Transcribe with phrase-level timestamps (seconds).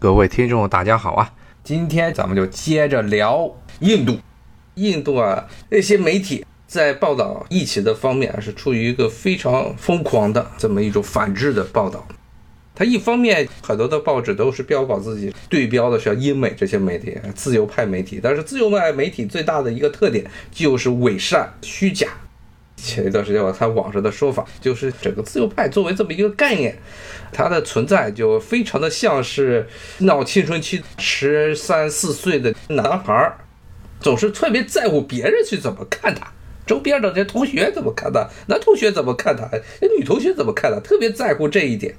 [0.00, 1.34] 各位听众，大家好啊！
[1.64, 4.20] 今天咱们就接着聊印度。
[4.74, 12.06] 印度啊，那些媒体在报道疫情的方面是处于一个非常疯狂的这么一种反制的报道。
[12.76, 22.06] 它一方面很多的报纸都是标榜自己对标的是英美这些媒体、自由派媒体，但是自由派媒体最大的一个特点就是伪善、虚假。
[22.78, 26.78] 前一段时间我看网上的说法，就是整个自由派作为这么一个概念，
[27.32, 29.66] 它的存在就非常的像是
[29.98, 33.36] 闹青春期十三四岁的男孩儿，
[34.00, 36.32] 总是特别在乎别人去怎么看他，
[36.64, 39.50] 周边的这些同学怎么看他，男同学怎么看他，
[39.98, 41.96] 女同学怎么看他，特别在乎这一点，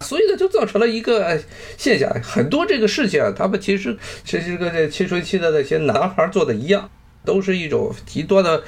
[0.00, 1.40] 所以呢，就造成了一个
[1.78, 6.90] 现象，很多这个事情啊，他们其实其实跟这青春期的那些男孩做的一样，
[7.24, 8.62] 都是一种极端的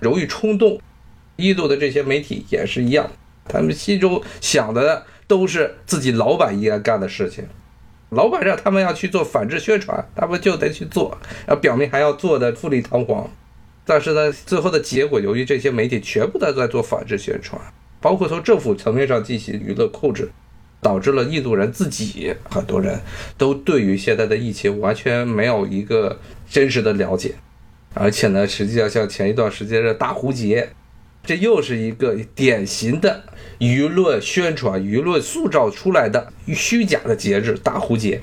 [0.00, 0.80] 容易冲动。
[1.36, 3.10] 印度的这些媒体也是一样，
[3.48, 7.44] 他们心中想的都是自己老板应该干的事情，
[8.10, 13.30] 老板让他们要去做反制宣传，他们就得去做，然后表面还要做的富丽堂皇。
[13.84, 17.60] 但是呢，最后的结果，由于这些媒体全部都在做反制宣传，
[18.00, 20.30] 包括从政府层面上进行舆论控制，
[20.80, 23.00] 导致了印度人自己很多人
[23.36, 27.34] 都对于现在的疫情完全没有一个真实的了解，
[27.94, 30.68] 而且呢，实际上像前一段时间的大壶节。
[31.24, 33.24] 这又是一个典型的
[33.58, 38.20] 舆论宣传、舆论塑造出来的虚假的节日——大壶节。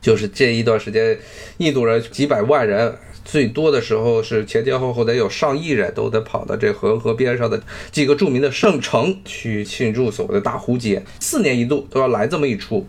[0.00, 1.16] 就是这一段时间，
[1.58, 2.92] 印度人几百万人，
[3.24, 11.04] 最多的时候是前前后后得有上亿人，都得跑到这恒河边上的几个著名的圣城去庆祝所谓的大壶节。
[11.20, 12.84] 四年一度都要来这么一出。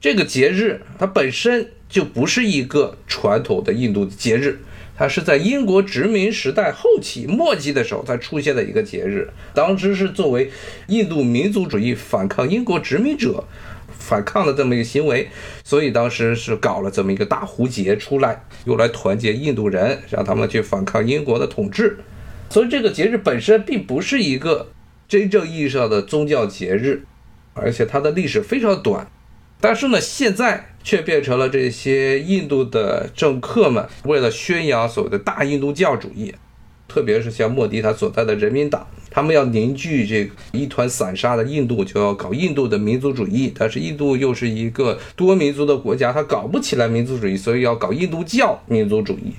[0.00, 4.58] 这个节日它本身就不是一个传统的印度节日。
[4.98, 10.50] 它是在英国殖民时代后期末期的时候才出现的一个节日，当时是作为
[10.88, 13.44] 印度民族主义反抗英国殖民者
[13.96, 15.28] 反抗的这么一个行为，
[15.62, 21.98] 所以当时是搞了这么一个大胡节出来，用来团结印度人，让他们去反抗英国的统治。
[22.50, 24.72] 所以这个节日本身并不是一个
[25.06, 27.04] 真正意义上的宗教节日，
[27.54, 29.06] 而且它的历史非常短。
[29.60, 36.32] 但是呢，现在却变成了这些印度的政客们为了宣扬所谓的大印度教主义，
[36.86, 43.52] 特别是像莫迪他所在的人民党，他们要凝聚这一团散沙的印度，就要搞印度的民族主义。
[43.58, 49.34] 但是印度又是一个多民族的国家，它搞不起来民族主义，所以要搞印度教民族主义。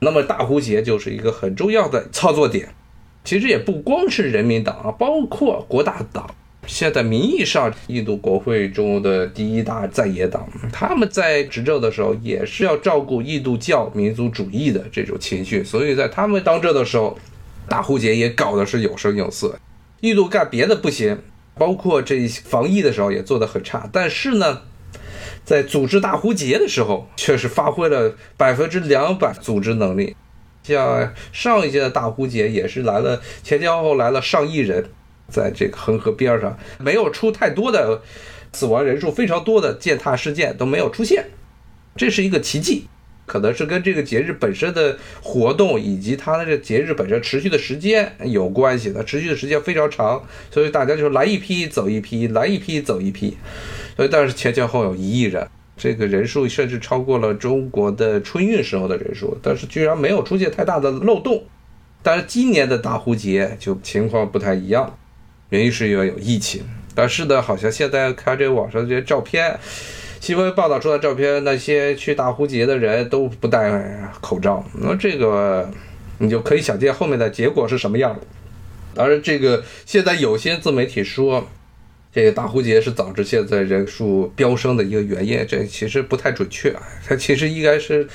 [0.00, 2.74] 那么大胡节就是一个很重要的操作点。
[3.22, 6.34] 其实也不光是人民党啊，包括国大党。
[6.70, 17.18] 现在名义上，印度国会中的第一大在野党，他们在执政的时候也是要照顾印度教民族主义的这种情绪，所以在他们当政的时候，
[17.68, 19.58] 大胡节也搞的是有声有色。
[20.02, 21.18] 印度干别的不行，
[21.58, 24.62] 包括这防疫的时候也做得很差，但是呢，
[25.44, 30.14] 在组织大壶节的时候，却是发挥了百分之两百组织能力。
[30.62, 34.84] 像上一届的大壶节也是来了，前前后后来了上亿人。
[35.30, 38.02] 在这个恒河边上，没有出太多的
[38.52, 41.24] 死亡人数，非常多的践踏事件都没有出现，
[41.96, 42.86] 这是一个奇迹，
[43.26, 53.36] 可能是跟这个节日本身的活动以及它的这节日本身持续的时间有关系的，持续的时间非常长，所以大家就来一批走一批，来一批走一批，
[53.94, 55.46] 所以但是前前后有一亿人，
[55.76, 61.44] 这个人数甚至超过了中国的春运时候的人数，但是居然没有出现太大的漏洞，
[62.02, 64.98] 但是今年的大壶节就情况不太一样。
[65.50, 69.58] 原因是因为有疫情，但是呢，好像现在看这网上这些照片，
[70.20, 75.70] 新闻报道出来的照片，那些去大壶节的人都不戴口罩，那这个
[76.18, 78.20] 你就可以想见后面的结果是什么样的。
[78.94, 81.48] 当然，这个现在有些自媒体说，
[82.12, 86.74] 这个大壶节是导致现在人数飙升的一个原因，这其实不太准确，
[87.06, 88.06] 它其实应该是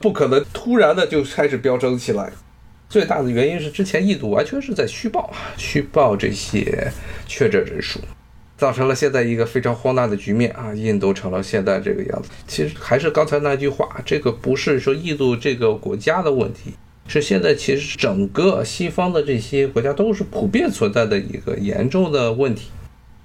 [0.00, 2.32] 不可能突然的就开始飙升起来。
[2.90, 6.90] 最大的原因是之前印度完全是在虚报，虚报这些
[7.24, 8.00] 确诊人数，
[8.58, 10.74] 造成了现在一个非常荒诞的局面啊！
[10.74, 12.28] 印度成了现在这个样子。
[12.48, 16.72] 其实还是刚才那句话，这个不是说印度这个国家的问题，
[17.06, 22.70] 是现在其实整个西方的这些国家都是普遍存在的一个严重的问题，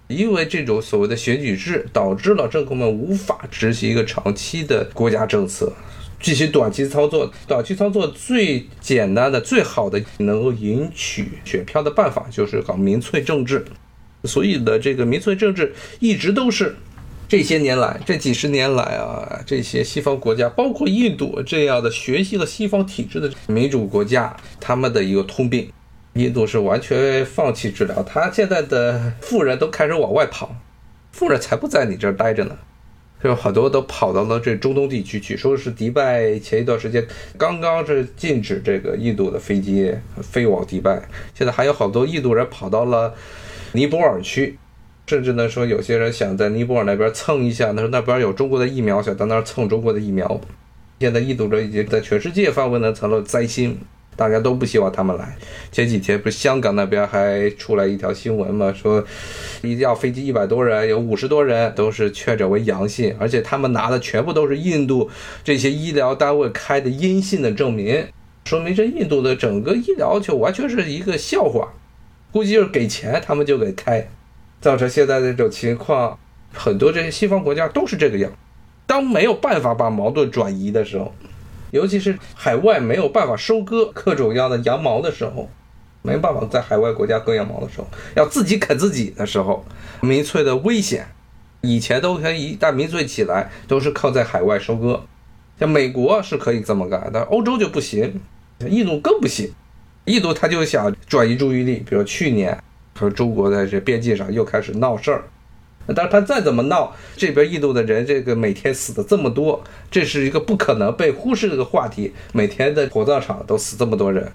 [0.08, 5.74] 因为这种所谓的选举制，导致了政客们无法执行一个长期的国家政策。
[6.20, 13.64] 进行短期操作，短期操作最简单的、最好的能够赢取选票的办法就是搞民粹政治。
[14.24, 16.76] 所以呢，这个民粹政治一直都是
[17.28, 25.70] 这些年来、这几十年来啊，这些西方国家，包括印度这样的学习了西方体制的民主国家，他们的一个通病。
[26.14, 30.56] 印度是完全放弃治疗，他现在的富人都开始往外跑，
[31.12, 32.58] 富人才不在你这儿待着呢。
[33.26, 35.36] 就很多都跑到了这中东地区去。
[35.36, 37.04] 说是迪拜前一段时间
[37.40, 39.92] 刚刚是禁止这个印度的飞机
[40.22, 41.02] 飞往迪拜，
[41.34, 43.12] 现在还有好多印度人跑到了
[43.72, 44.60] 尼泊尔去，
[45.08, 50.40] 甚至呢说有些人想在尼泊尔那边蹭一下，他说那边有中国的疫苗，想到那儿蹭中国的疫苗。
[51.00, 53.76] 现在印度人已经在全世界范围呢成了灾星。
[54.16, 55.36] 大家都不希望他们来。
[55.72, 59.04] 前几天不是香港那边还出来一条新闻嘛，说
[59.62, 65.10] 一架飞机一百多人，有五十多人都是确诊为阳性，而且他们拿的全部都是印度
[65.44, 68.08] 这些医疗单位开的阴性的证明，
[68.46, 71.74] 说明这印度的整个医疗就完全是一个笑话。
[72.32, 74.08] 估计就是给钱他们就给开，
[74.60, 76.18] 造成现在这种情况。
[76.54, 78.32] 很多这些西方国家都是这个样，
[78.86, 81.14] 当没有办法把矛盾转移的时候。
[81.76, 85.50] 尤其是海外没有办法收割各种各样的羊毛的时候，
[86.02, 89.66] 没办法在海外国家割羊毛的时候，要自己啃自己的时候，
[90.00, 91.06] 民粹的危险，
[91.60, 95.04] 以前都可以一旦民粹起来，都是靠在海外收割。
[95.60, 98.22] 像美国是可以这么干，但欧洲就不行，
[98.68, 99.54] 印度更不行。
[100.06, 102.58] 印度他就想转移注意力，比如去年
[102.98, 105.24] 和中国在这边界上又开始闹事儿。
[105.94, 112.14] 但是他再怎么闹，这边印度的人这个每天死的这么多，这是一个不可能被忽视的话题。
[112.34, 114.32] 每天的火葬场都死这么多人，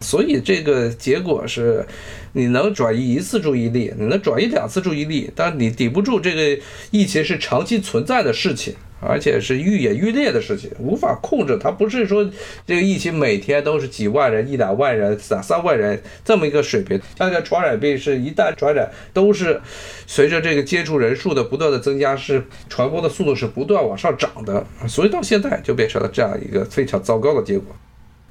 [0.00, 1.86] 所以这个结果是，
[2.32, 8.74] 你能转移一次注意力，你能转移两次注意力，但你抵不住这个疫情是长期存在的事情。
[9.02, 11.58] 而且是愈演愈烈的事情，无法控制。
[11.60, 12.24] 它不是说
[12.66, 17.00] 这个疫情每天都是几万人、一两万人、三三万人这么一个水平。
[17.18, 19.60] 像这个传染病是一旦传染，都是
[20.06, 24.64] 随着这个接触人数的不断的增加，是传播的速度是不断往上涨的。
[24.86, 27.74] 所以到现在就变成了这样一个非常糟糕的结果。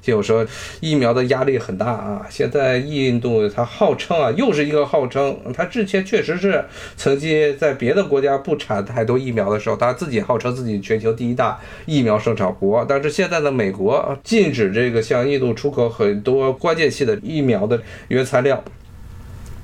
[0.02, 0.44] 就说
[0.80, 2.26] 疫苗的压力很大啊！
[2.28, 6.64] 现在印度它号称啊，又是一个号称，它之前确实是
[6.96, 12.84] 曾经在别的国家不产太多疫苗的时候，它自己号称自己全球第一大疫苗生产国。
[12.88, 18.62] 但是现在的美国禁止这个向印度出口很多关键性的疫苗的原材料，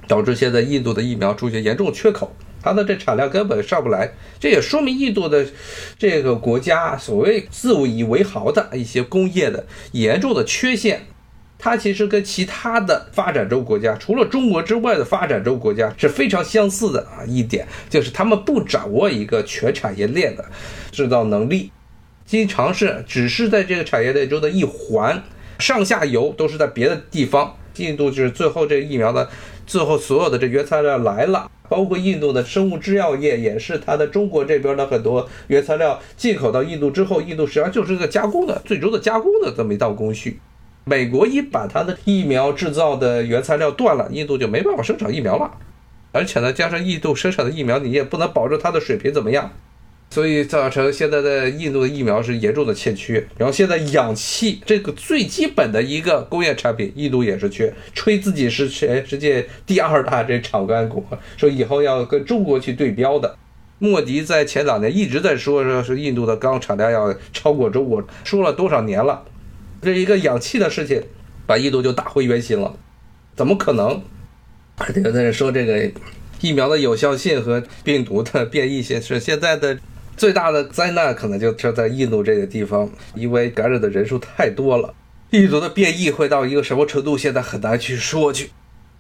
[0.06, 2.32] 导致现在印度的疫苗出现严重缺口。
[2.62, 5.46] 它的这产量根本上不来，这也说明印度的
[5.99, 11.06] 这个国家所谓自以为豪的一些工业的严重的缺陷。
[11.60, 17.26] 它其实跟其他的发展中国家，除了中国之外的发展中国家是非常相似的啊。
[17.26, 20.44] 一点就是他们不掌握一个全产业链的
[20.93, 21.72] 制造能力，
[22.25, 25.20] 经常是只是在这个产业链中的一环，
[25.58, 27.56] 上下游都是在别的地方。
[27.78, 29.28] 印度就是最后这个疫苗的
[29.69, 31.49] 最后所有的这原材料来了。
[31.69, 40.41] 包括印度的生物制药业也是它的中国这边的很多原材料进口到印度之后，印度实际上就是个加工的最终的加工的这么一道工序。
[40.85, 45.50] 美国一把它的疫苗制造的原材料断了，印度就没办法生产疫苗了。
[46.11, 49.53] 而且呢，加上印度生产的疫苗，你也不能保证它的水平怎么样。
[50.10, 61.05] 所以造成现在的印度的疫苗是严重的欠缺，然后现在氧气这个最基本的一个工业产品，印度也是缺，吹自己是全世界第二大这厂干国，
[61.37, 63.37] 说以后要跟中国去对标的。
[63.78, 69.22] 莫迪在前两年一直在说，说是印度的钢产量要超过中国，说了多少年了？
[69.82, 71.02] 这一个氧气的事情，
[71.46, 72.75] 把印度就打回原形了，
[73.37, 74.02] 怎么可能？
[74.78, 75.90] 而且在说这个
[76.40, 79.78] 疫苗的有效性和病毒的变异性是现在的。
[80.19, 84.92] 最大的灾难可能就是在印度这个地方，因为感染的人数太多了。
[85.31, 88.50] 印度的变异会到一个什么程度，现在很难去说去。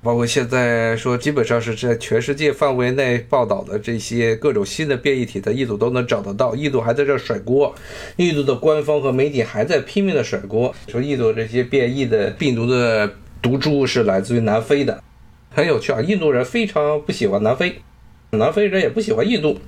[0.00, 6.54] 包括现在说，基本上是在全世界范围内报道的这些各种新的变异体，在印度都能找得到。
[6.54, 7.74] 印度还在这甩锅，
[8.16, 13.10] 印度的官方和媒体还在拼命的甩锅，说印度这些变异的病毒的
[13.42, 15.02] 毒株是来自于南非的。
[15.50, 17.80] 很有趣啊，印度人非常不喜欢南非，
[18.30, 19.58] 南非人也不喜欢印度。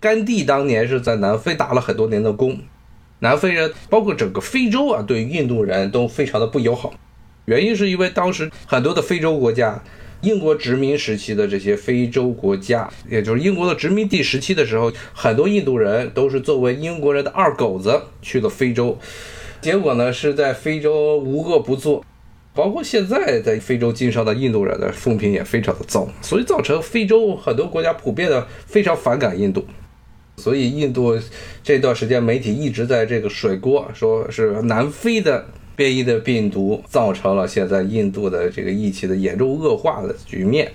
[0.00, 2.58] 甘地当年是在南非打了很多年的工，
[3.18, 6.94] 南非人包括整个非洲啊，对印度人都非常的不友好。
[7.46, 9.82] 原因是因为当时很多的非洲国家，
[10.20, 18.96] 英国殖民时期的这些非洲国家，也就是英国的殖民地时期的时候，很多印度人都是作为英国人的二狗子去了非洲，
[19.60, 22.04] 结果呢是在非洲无恶不作，
[22.54, 29.64] 包括现在在非洲经商的印度人的风评也非常的糟，所以造成非洲很多国家普遍的非常反感印度。
[30.38, 31.18] 所以，印度
[31.62, 35.44] 这段时间媒体一直在这个甩锅，说是南非的
[35.76, 40.72] 变异的病毒造成了现在印度的这个疫情的严重恶化的局面。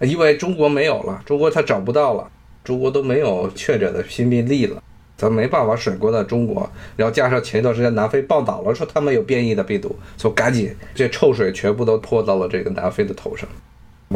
[0.00, 2.28] 因为中国没有了，中国他找不到了，
[2.64, 4.82] 中国都没有确诊的新病例了，
[5.16, 6.68] 咱没办法甩锅到中国。
[6.96, 13.48] 然后加上前一段时间南非报道了，说他们有变异的病毒，所以赶紧这臭水全部都泼到了这个南非的头上。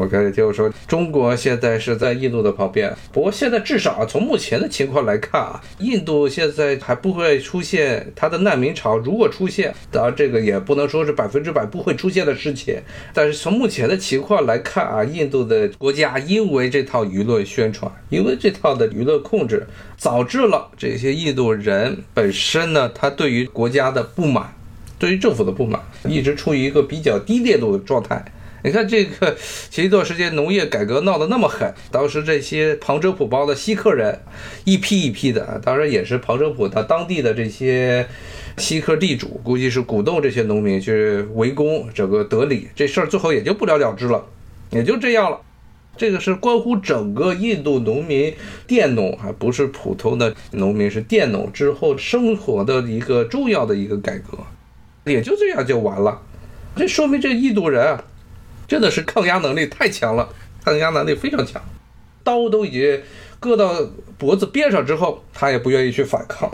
[0.01, 8.97] 我刚才就是说，中国现在是在印度的旁边，不过现在至少从目前的情况来看啊，印度现在还不会出现它的难民潮。
[8.97, 12.81] 如果出现，当然这个也不能说是百分之百不会出现的事情。
[13.13, 19.67] 但是从目前的情况来看啊，印度的国家因为这套舆论宣传，因为这套的舆论控制，
[20.01, 24.55] 导致了这些印度人本身呢，他对于国家的不满，
[24.99, 25.79] 对于政府的不满，
[26.09, 28.25] 一直处于一个比较低烈度的状态。
[28.63, 29.37] 你看这个
[29.71, 34.21] 前一段时间农业改革闹得那么狠，当时这些旁遮普邦的锡克人
[34.65, 38.07] 一批一批的，当然也是旁遮普他当地的这些
[38.59, 44.27] 锡克地主，估计是鼓动这些农民去围攻整个德里，这事儿最后也就不了了之了，
[44.71, 45.41] 也就这样了。
[45.97, 48.35] 这个是关乎整个印度农民
[48.67, 54.39] 佃农，还不是普通的农民，是佃农之后生活的一个重要的一个改革，
[55.05, 56.23] 也就这样就完了。
[56.77, 58.05] 这说明这印度人啊。
[58.71, 60.29] 真的是抗压能力太强了，
[60.65, 61.61] 抗压能力非常强，
[62.23, 63.01] 刀都已经
[63.41, 63.75] 搁到
[64.17, 66.49] 脖子边上之后，他也不愿意去反抗。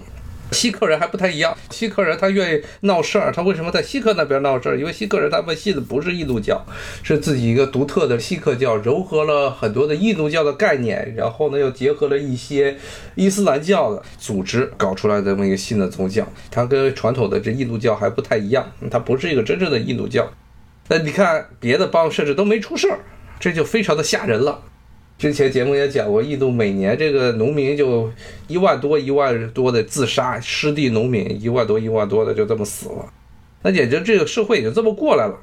[0.50, 4.78] 锡克人还不太一样，锡克人他愿意闹事儿，他为什么在锡克那边闹事儿？
[4.78, 6.64] 因为锡克人他们信的不是印度教，
[7.02, 12.78] 是自己一个独特的锡克教，糅合了很多的印度教的概念，然后呢又结合了一些
[13.14, 16.26] 伊斯兰教的组织搞出来这么一个新的宗教。
[16.50, 20.26] 它跟传统的这印度教还不太一样，它不是一个真正的印度教。
[20.88, 23.00] 那你看别的邦甚至都没出事儿，
[23.40, 24.62] 这就非常的吓人了。
[25.18, 28.12] 之前节目也讲过，印度每年这个农民就
[28.48, 33.12] 一万多、一万多的自杀，失地农民一万多、一万多的就这么死了。
[33.62, 35.34] 那也就这个社会也就这么过来了。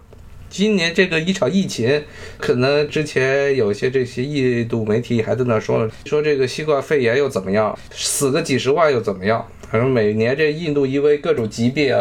[0.47, 2.03] 今年这个一场疫情，
[2.37, 9.43] 可能之前有些这些印度媒体还在那说了，说这个新冠肺炎又怎么样，死个几十万又怎么样？
[9.71, 11.97] 反正每年这印度因为各种疾病。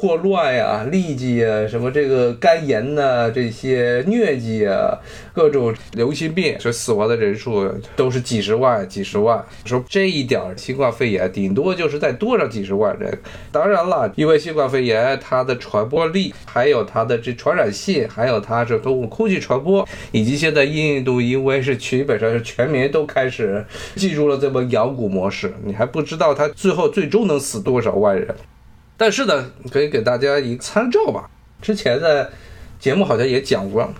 [0.00, 4.98] 霍乱呀、痢疾啊，什么这个肝炎呐，这些疟疾啊，
[5.34, 9.44] 各种流行病，这死亡的人数都是几十万、几十万。
[9.66, 13.18] 说这一点新冠肺炎，顶多就是再多上几十万人。
[13.52, 23.62] 当然了，因为新冠肺炎它的传播力，还有它的这传染性，还有它是通过空气传播，以及现在印度因为是基本上是全民都开始
[23.96, 28.34] 进入了这么养蛊模式，你还不知道它最后最终能死多少万人。
[29.00, 31.30] 但是呢，可以给大家一个参照吧。
[31.62, 32.30] 之前的
[32.78, 33.90] 节目好像也讲过，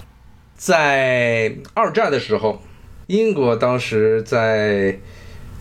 [0.58, 2.60] 在二战的时候，
[3.06, 4.98] 英国当时在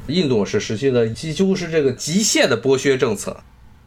[0.08, 3.38] 印度是实行了几乎是这个极限的剥削政策，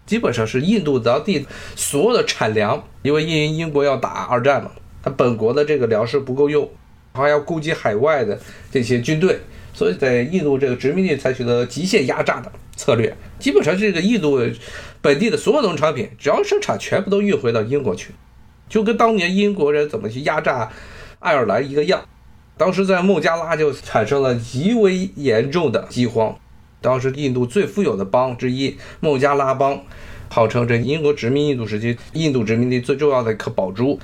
[0.06, 4.70] 基本上是印度当地所有的产粮，因为英英国要打二战嘛，
[5.02, 6.66] 他本国的这个粮食不够用，
[7.12, 8.40] 还要顾及海外的
[8.70, 9.38] 这些军队，
[9.74, 14.40] 所以在印度这个殖民地采取了极限压榨的策略，基本上这个印度。
[15.02, 18.12] 本地的所有农产品，只要生产，全部都运回到英国去，
[18.68, 20.70] 就跟当年英国人怎么去压榨
[21.18, 22.04] 爱尔兰一个样。
[22.56, 26.38] 当时在孟加拉就产生了极为严重的饥荒。
[26.80, 29.80] 当时印度最富有的邦之一孟加拉邦，
[30.28, 33.98] 号称这英国殖民印度时期印度殖民地最重要的一颗宝珠，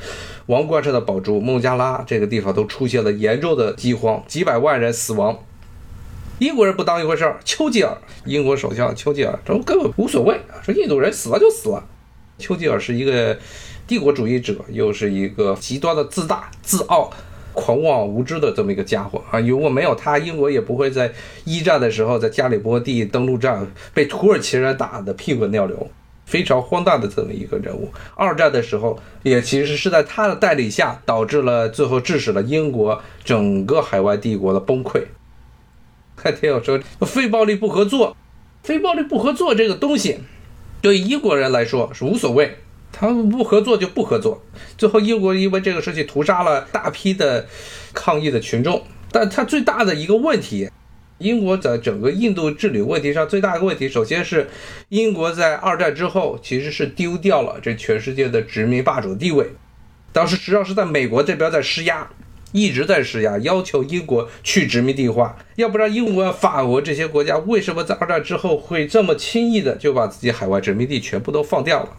[0.47, 1.40] 王冠上的宝珠。
[1.40, 5.38] 孟加拉这个地方都出现了严重的饥荒，几百万人死亡。
[6.38, 11.85] 英国人不当一回事儿，丘吉尔，英国首相丘吉尔，这根本无所谓啊，说印度人死了就死了。
[12.38, 13.37] 丘吉尔是一个
[13.88, 17.11] 帝国主义者，又是一个极端的自大、自傲、
[17.52, 19.40] 狂妄无知的这么一个家伙啊！
[19.40, 21.12] 如果没有他，英国也不会在
[21.45, 25.90] 一战的时候在加里波第登陆战被土耳其人打得屁滚尿流，
[26.25, 27.90] 非常荒诞的这么一个人物。
[28.14, 35.02] 二战的时候，也其实是在他的带领下，导致了最后致使了英国整个海外帝国的崩溃。
[36.21, 38.17] 还挺有说非暴力不合作，
[38.63, 40.19] 非暴力不合作这个东西，
[40.83, 42.59] 对英国人来说是无所谓，
[42.93, 44.43] 他们不合作就不合作。
[44.77, 47.47] 最后英国因为这个事情屠杀了大批的
[47.95, 48.83] 抗议的群众，
[49.13, 50.69] 但他最大的一个问题，
[51.19, 54.49] 英国在整个印度治理问题上最大的问题，首先是
[54.89, 59.53] 英国在二战之后其实是丢掉了这全世界的殖民霸主地位，
[60.13, 62.09] 当时实际上是在美国这边在施压。
[62.52, 71.90] 一直在施压，要求英国去殖民地化，要不然英国、法国这些国家为什么在二战之后会这么轻易的就把自己海外殖民地全部都放掉了？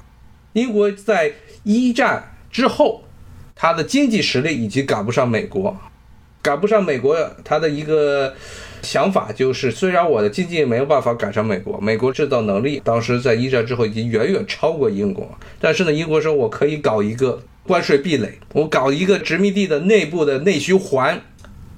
[0.54, 3.04] 英国在一战之后，
[3.56, 5.78] 它的经济实力已经赶不上美国，
[6.42, 8.34] 赶不上美国，它的一个
[8.82, 17.42] 想法就是，虽然我的经济没有办法赶上美国，美国制造能力当时在一战之后已经远远超过英国，但是呢，英国说我可以搞一个。
[17.68, 21.22] 关税壁垒，我搞一个殖民地的内部的内循环，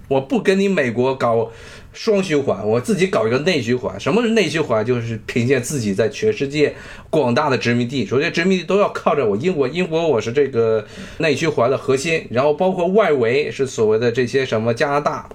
[0.07, 1.51] 我不跟你美国搞
[1.91, 3.99] 双循环，我自己搞一个内循环。
[3.99, 4.85] 什么是内循环？
[4.85, 6.73] 就是凭借自己在全世界
[7.09, 10.85] 广大的殖民地，首先殖民地都要靠着我英国，英国我是这个
[11.17, 15.27] 内循环的核心，然后包括外围是所谓的这些什么加拿大、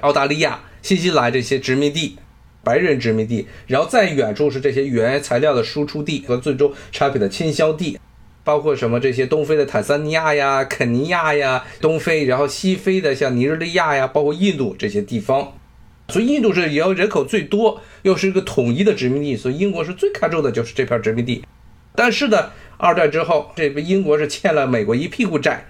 [0.00, 2.18] 澳大利亚、新西兰这些殖民地。
[2.62, 7.98] 白人殖民地，然后再远处是这些原材料的输出地和最终产品的倾销地，
[8.42, 15.54] 包括什么这些东非的坦桑尼亚呀、肯尼亚呀，东非，然后西非的像尼日利亚呀，包括印度这些地方。
[16.08, 21.44] 所以印度是也要人口最多，又是一个统一的殖民地，所以英国是最看重的就是这片殖民地。
[21.94, 25.66] 但是呢，二战之后，这个英国是欠了美国一屁股债，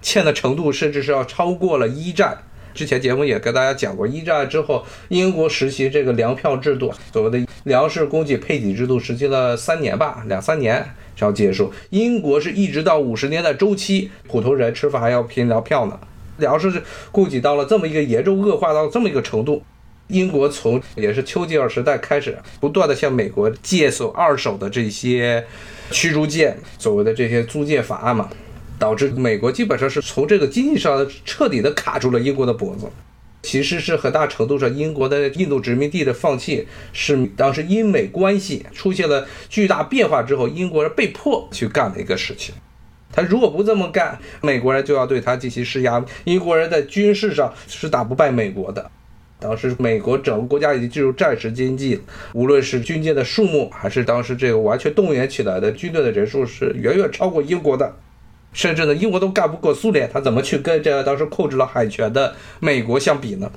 [0.00, 2.44] 欠的程度甚至是要超过了一战。
[2.72, 10.76] 之前节目也跟大家讲过，一战之后，英国实行这个粮票制度，所谓的粮食供给配给制度，实行了三年吧，两三年，
[11.16, 11.72] 然后结束。
[11.90, 15.98] 英国是一直到五十年代周期，普通人吃饭还要凭粮票呢，
[16.38, 19.62] 粮食供给到了这么一个严重恶化到这么一个程度，
[20.08, 25.44] 英国从也是丘吉尔时代开始，不断的向美国借所二手的这些
[25.90, 28.30] 驱逐舰，所谓的这些租借法案嘛。
[28.80, 32.88] 导致美国基本上是从这个经济上彻底的卡住了英国的脖子，
[33.42, 42.54] 其实是很大程度上英国的印度殖民地的放弃，是当时英美关系出现了巨大变化之后，英国人被迫去干的一个事情。
[43.12, 46.02] 他如果不这么干，美国人就要对他进行施压。
[46.24, 48.90] 英国人在军事上是打不败美国的，
[49.38, 52.00] 当时美国整个国家已经进入战时经济，
[52.32, 57.94] 无论是军舰的数目，还是当时这个完全动员起来的军队的人数，是远远超过英国的。
[58.52, 63.50] 甚至呢，英国都干不过苏联，他怎么去跟这当时控制了海权的美国相比呢？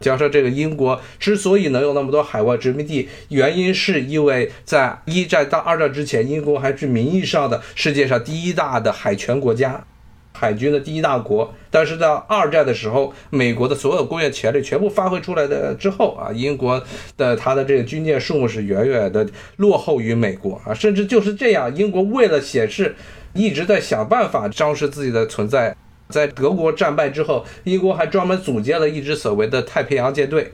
[0.00, 9.84] 加上这个英国之所以能有那么多海外殖民地，原因是因为在一战到二战之前，英国还是名义上的世界上第一大的海权国家，
[10.32, 11.52] 海军的第一大国。
[11.70, 16.82] 但是到二战的时候，美国的所有工业潜力全部发挥出来的之后啊，英国
[17.18, 22.96] 的它的这个军舰数目是远远的落后于美国啊，甚至就是这样，英国为了显示。
[23.32, 25.76] 一直在想办法昭示自己的存在。
[26.08, 30.52] 在德国战败之后，英国还专门组建了一支所谓的太平洋舰队，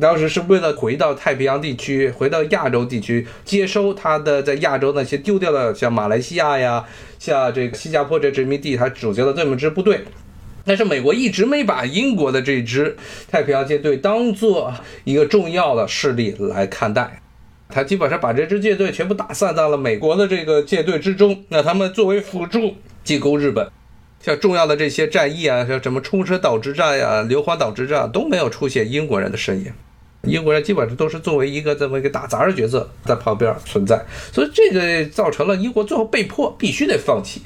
[0.00, 6.84] 当时是为了回到太平洋地区，回到亚洲地区，接收他的在亚洲那些丢掉的，像马来西亚呀，
[7.18, 10.00] 像这个新加坡这殖民地，他组建了这么支部队。
[10.64, 12.96] 但是美国一直没把英国的这支
[13.30, 17.22] 太平洋舰队当做一个重要的势力来看待。
[17.68, 21.44] 他基本上把这支舰队全部打散到了美国的这个舰队之中。
[21.48, 23.68] 那他们作为辅助进攻日本，
[24.20, 29.72] 像重要的这些战役啊，像什么冲绳岛之战呀、硫磺岛之战都没有出现英国人的身影。
[30.22, 37.42] 英国人基本上都是作为一个这么一个打杂的角色在旁边存在，所以这个造成了英国最后被迫必须得放弃。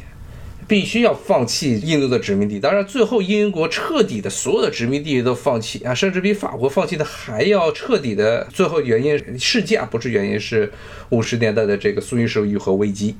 [0.72, 8.48] 必须要放弃印度的殖民地，当然最后英国彻底的所有的殖民地都放弃啊，甚至比法国放弃的还要彻底的。
[8.50, 10.72] 最后原因事件不是原因，是
[11.11, 13.14] 五十年代的这个苏伊士运河危机。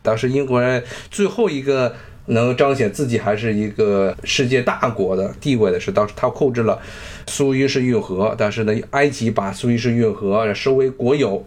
[0.00, 1.94] 当时英国人最后一个
[2.28, 6.80] 能彰显自己还是一个世界大国的地位的是，当时他控制了
[7.26, 11.44] 苏伊士运河，但是呢，埃及把苏伊士运河收为国有。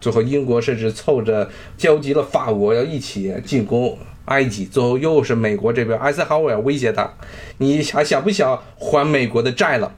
[0.00, 3.98] 最后英国甚至凑着交集了法国，要一起进攻。
[4.26, 7.12] 埃及最后又是美国这边，艾森豪威尔威胁他，
[7.58, 9.94] 你还想不想还美国的债了？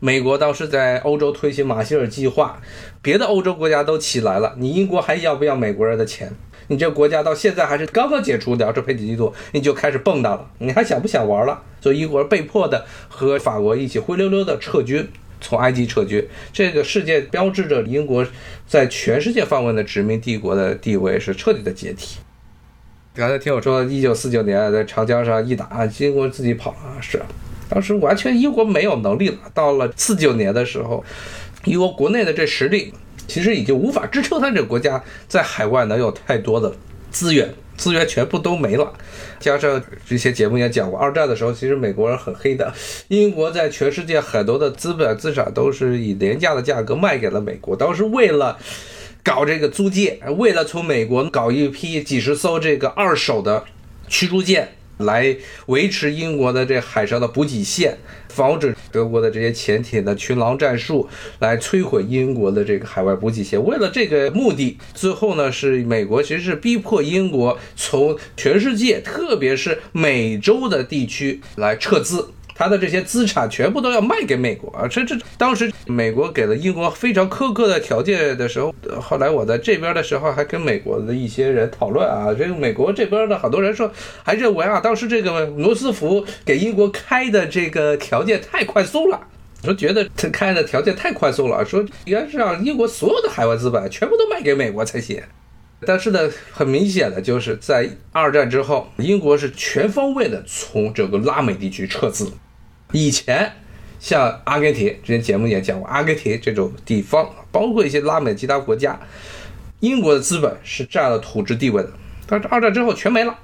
[0.00, 2.58] 美国当时在欧洲推行马歇尔计划，
[3.02, 6.32] 别的欧洲国家都起来了，你英国还要不要美国人的钱？
[6.68, 11.62] 你这国家到现在还是刚刚解除粮食配给制度，你就开始蹦跶了，你还想不想玩了？
[11.82, 15.06] 所以英国被迫的和法国一起灰溜溜的撤军，
[15.40, 16.26] 从埃及撤军。
[16.52, 18.24] 这个事件标志着英国
[18.66, 22.20] 在全世界范围的殖民帝国的地位是彻底的解体。
[23.12, 27.20] 刚才听我说，一九四九年在长江上一打，英国自己跑啊，是，
[27.68, 29.36] 当时完全英国没有能力了。
[29.52, 31.04] 到了四九年的时候，
[31.64, 32.94] 英国国内的这实力
[33.26, 36.72] 其实已经无法支撑他这个国家在海外能有太多的
[37.10, 38.92] 资源，资源全部都没了。
[39.40, 42.72] 加上这些节目也讲过，二战的时候其实美国人很黑的，
[43.08, 48.56] 英国在全世界很多的资本资产都是以廉价的价格卖给了美国，当时为了。
[49.22, 53.64] 搞这个租借，为了从美国搞一批几十艘这个二手的
[54.08, 63.62] 驱逐舰，来维持英国的这海上的补给线，防止德国的这些潜艇的群狼战术来摧毁英国的这个海外补给线。
[63.64, 72.32] 为了这个目的，最后呢是美国其实是逼迫英国从全世界，特别是美洲的地区来撤资。
[72.60, 74.86] 他的这些资产全部都要卖给美国啊！
[74.86, 83.90] 这这当时美国给了英国非常苛刻的条件的时候，后来我在这边的时候还跟美国的一些人讨论啊，这个美国这边的很多人说，
[84.22, 89.18] 还认为啊，当时这个罗斯福给英国开的这个条件太宽松了，
[89.64, 95.18] 说觉得他开的条件太宽松了，说应该是让英国所有的海外资本全部都卖给美国才行。
[95.86, 102.30] 但是呢，很明显的就是在二战之后，英国是全方位的从这个拉美地区撤资。
[102.92, 103.52] 以前
[103.98, 108.98] 像阿根廷，之前节目也讲过，阿根廷这种地方，包括一些拉美其他国家，
[109.80, 111.90] 英国的资本是占了统治地位的。
[112.26, 113.38] 但是二战之后全没了，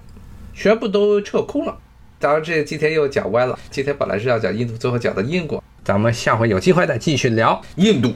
[0.54, 1.76] 全部都撤空了。
[2.18, 3.59] 当然，这今天又讲歪了。
[3.70, 5.62] 今天本来是要讲印度，最后讲的英国。
[5.85, 8.14] 咱们下回有机会再继续聊印度。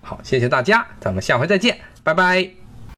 [0.00, 2.61] 好，谢谢大家，咱们下回再见，拜拜。